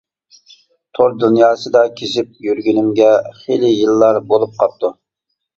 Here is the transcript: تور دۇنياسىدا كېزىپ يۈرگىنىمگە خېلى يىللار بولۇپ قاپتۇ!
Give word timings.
تور 0.99 1.13
دۇنياسىدا 1.23 1.83
كېزىپ 2.01 2.31
يۈرگىنىمگە 2.47 3.11
خېلى 3.43 3.73
يىللار 3.77 4.21
بولۇپ 4.33 4.57
قاپتۇ! 4.65 4.93